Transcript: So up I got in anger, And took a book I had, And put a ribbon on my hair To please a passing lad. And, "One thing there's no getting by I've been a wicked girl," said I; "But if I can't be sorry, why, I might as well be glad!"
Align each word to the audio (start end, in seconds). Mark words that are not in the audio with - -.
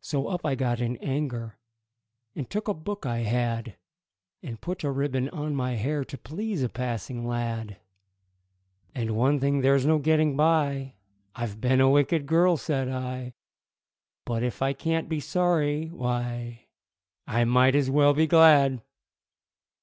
So 0.00 0.28
up 0.28 0.46
I 0.46 0.54
got 0.54 0.80
in 0.80 0.96
anger, 0.96 1.58
And 2.34 2.48
took 2.48 2.68
a 2.68 2.72
book 2.72 3.04
I 3.04 3.18
had, 3.18 3.76
And 4.42 4.58
put 4.58 4.82
a 4.82 4.90
ribbon 4.90 5.28
on 5.28 5.54
my 5.54 5.72
hair 5.74 6.06
To 6.06 6.16
please 6.16 6.62
a 6.62 6.70
passing 6.70 7.26
lad. 7.26 7.76
And, 8.94 9.10
"One 9.14 9.38
thing 9.38 9.60
there's 9.60 9.84
no 9.84 9.98
getting 9.98 10.38
by 10.38 10.94
I've 11.34 11.60
been 11.60 11.82
a 11.82 11.90
wicked 11.90 12.24
girl," 12.24 12.56
said 12.56 12.88
I; 12.88 13.34
"But 14.24 14.42
if 14.42 14.62
I 14.62 14.72
can't 14.72 15.06
be 15.06 15.20
sorry, 15.20 15.88
why, 15.88 16.68
I 17.26 17.44
might 17.44 17.74
as 17.74 17.90
well 17.90 18.14
be 18.14 18.26
glad!" 18.26 18.80